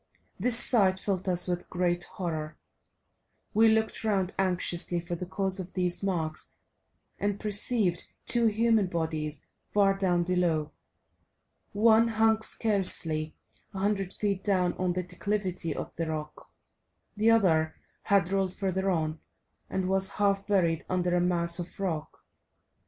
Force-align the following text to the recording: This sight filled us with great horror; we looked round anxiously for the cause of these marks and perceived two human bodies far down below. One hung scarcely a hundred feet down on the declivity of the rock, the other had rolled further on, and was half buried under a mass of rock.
This 0.39 0.57
sight 0.59 0.97
filled 0.97 1.29
us 1.29 1.47
with 1.47 1.69
great 1.69 2.05
horror; 2.05 2.57
we 3.53 3.67
looked 3.67 4.03
round 4.03 4.33
anxiously 4.39 4.99
for 4.99 5.13
the 5.15 5.27
cause 5.27 5.59
of 5.59 5.73
these 5.75 6.01
marks 6.01 6.55
and 7.19 7.39
perceived 7.39 8.05
two 8.25 8.47
human 8.47 8.87
bodies 8.87 9.45
far 9.69 9.95
down 9.95 10.23
below. 10.23 10.71
One 11.73 12.07
hung 12.07 12.41
scarcely 12.41 13.35
a 13.75 13.77
hundred 13.77 14.11
feet 14.13 14.43
down 14.43 14.73
on 14.79 14.93
the 14.93 15.03
declivity 15.03 15.75
of 15.75 15.93
the 15.93 16.07
rock, 16.07 16.51
the 17.15 17.29
other 17.29 17.75
had 18.05 18.31
rolled 18.31 18.55
further 18.55 18.89
on, 18.89 19.19
and 19.69 19.87
was 19.87 20.09
half 20.17 20.47
buried 20.47 20.83
under 20.89 21.15
a 21.15 21.21
mass 21.21 21.59
of 21.59 21.79
rock. 21.79 22.25